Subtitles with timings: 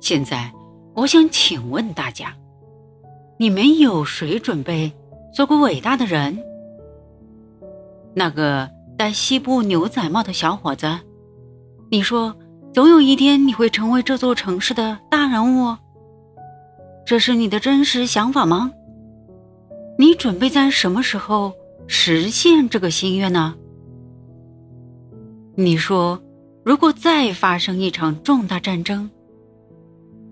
[0.00, 0.52] 现在，
[0.94, 2.34] 我想请问大家，
[3.38, 4.92] 你们有谁准备
[5.34, 6.38] 做个伟大的人？
[8.14, 10.98] 那个戴西部牛仔帽的小伙子，
[11.90, 12.34] 你说，
[12.72, 15.76] 总有一天你会成为这座城市的大人物，
[17.04, 18.72] 这是你的真实想法吗？
[19.98, 21.52] 你准备在什么时候
[21.86, 23.54] 实现这个心愿呢？
[25.56, 26.22] 你说，
[26.64, 29.10] 如果再发生一场重大战争，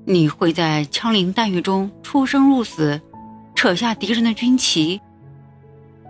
[0.07, 3.01] 你会在枪林弹雨中出生入死，
[3.55, 5.01] 扯下敌人的军旗。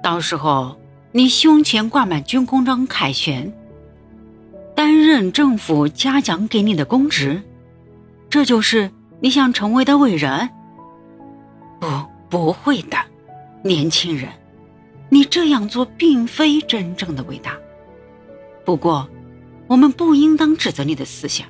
[0.02, 0.76] 到时候，
[1.12, 3.52] 你胸前挂满军功章凯旋，
[4.74, 7.40] 担任政府嘉奖给你的公职，
[8.28, 10.50] 这就是你想成为的伟人？
[11.78, 11.86] 不，
[12.28, 12.96] 不会的，
[13.62, 14.28] 年轻人，
[15.08, 17.56] 你这样做并非真正的伟大。
[18.64, 19.08] 不过，
[19.68, 21.46] 我们不应当指责你的思想。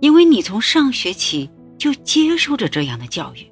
[0.00, 3.46] 因为你从上学起就接受着这样的教育，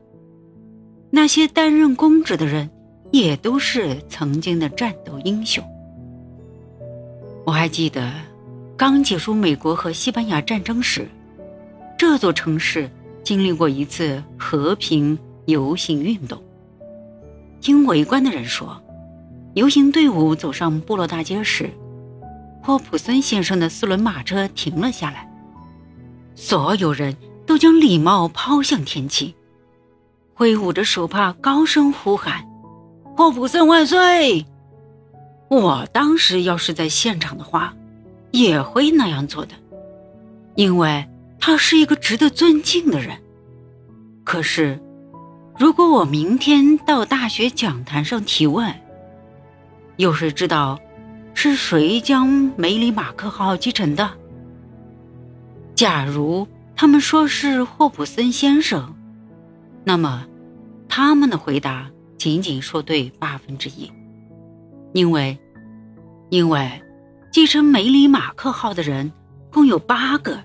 [1.10, 2.70] 那些担任公职的人
[3.10, 5.64] 也都是曾经的战斗英雄。
[7.44, 8.12] 我还记得，
[8.76, 11.08] 刚结束美国和西班牙战争时，
[11.98, 12.90] 这座城市
[13.22, 16.42] 经历过一次和平游行运动。
[17.60, 18.80] 听围观的人说，
[19.54, 21.70] 游行队伍走上部落大街时，
[22.62, 25.28] 霍普森先生的四轮马车停了下来。
[26.36, 29.34] 所有人都将礼帽抛向天际，
[30.34, 32.46] 挥舞着手帕，高声呼喊
[33.16, 34.44] ：“霍普森万岁！”
[35.48, 37.74] 我当时要是在现场的话，
[38.32, 39.54] 也会那样做的，
[40.56, 41.08] 因为
[41.40, 43.16] 他是一个值得尊敬的人。
[44.22, 44.78] 可是，
[45.58, 48.74] 如果我明天到大学讲坛上提问，
[49.96, 50.78] 有谁知道
[51.32, 54.10] 是谁将梅里马克号击沉的？
[55.76, 58.94] 假如他们说是霍普森先生，
[59.84, 60.26] 那么
[60.88, 63.92] 他们的回答仅仅说对八分之一，
[64.94, 65.38] 因为，
[66.30, 66.82] 因为
[67.30, 69.12] 继承梅里马克号的人
[69.52, 70.42] 共有八个，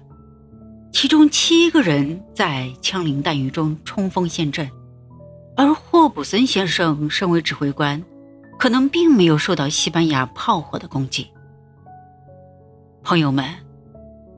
[0.92, 4.70] 其中七个人在枪林弹雨中冲锋陷阵，
[5.56, 8.04] 而霍普森先生身为指挥官，
[8.60, 11.26] 可能并没有受到西班牙炮火的攻击。
[13.02, 13.46] 朋友们。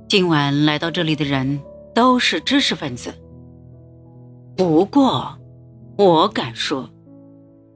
[0.08, 1.60] 今晚来到这里的人
[1.96, 3.14] 都是知识分子。
[4.56, 5.36] 不过，
[5.98, 6.90] 我敢说，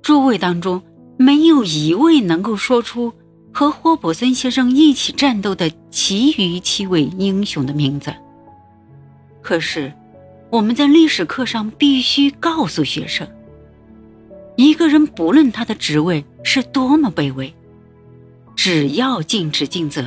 [0.04, 0.82] 诸位当中
[1.18, 3.12] 没有一位能够说出
[3.52, 8.14] 和霍普森先生一起战斗的其余七位英雄的名字。
[9.42, 9.92] 可是，
[10.52, 13.28] 我们在历史课上必须告诉学生：
[14.56, 17.52] 一个人不论他的职位是多么卑微，
[18.56, 20.06] 只要尽职尽责。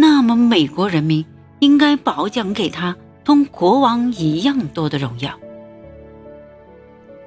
[0.00, 1.26] 那么，美国人民
[1.58, 5.38] 应该褒奖给他同国王一样多的荣耀。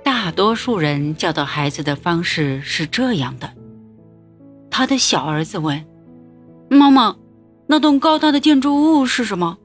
[0.04, 3.52] 大多数人教导孩子的方式是这样的：
[4.72, 5.86] 他的小儿子问
[6.68, 7.16] 妈妈
[7.70, 9.60] ：“那栋高大的建筑物是什么？”“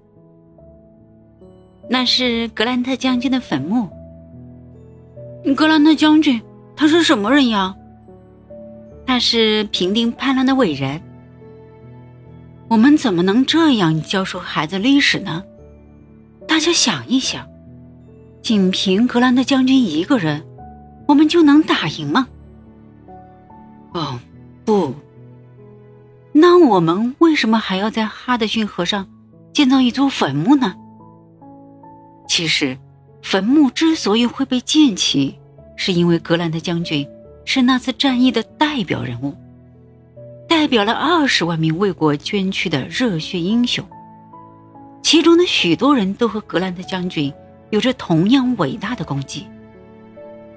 [1.89, 3.89] 那是格兰特将军的坟墓。
[5.57, 6.43] ”“格兰特将军
[6.77, 7.75] 他是什么人呀
[9.07, 11.01] ？”“他是平定叛乱的伟人。”
[12.69, 15.43] 我们怎么能这样教授孩子历史呢？
[16.47, 17.47] 大家想一想，
[18.43, 20.47] 仅凭格兰特将军一个人，
[21.07, 22.29] 我们就能打赢吗？
[23.95, 24.19] 哦，
[24.67, 24.95] 不。
[26.33, 29.09] 那我们为什么还要在哈德逊河上
[29.53, 30.75] 建造一座坟墓呢？
[32.29, 32.77] 其实，
[33.23, 35.39] 坟墓之所以会被建起，
[35.75, 37.09] 是因为格兰特将军
[37.47, 39.35] 是那次战役的代表人物。
[40.59, 43.87] 代表了二十万名为国捐躯的热血英雄，
[45.05, 47.33] 其中的许多人都和格兰特将军
[47.71, 49.47] 有着同样伟大的功绩。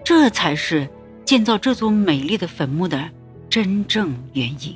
[0.03, 0.89] 这才是
[1.23, 3.07] 建造这座美丽的坟墓的
[3.47, 4.75] 真正原因。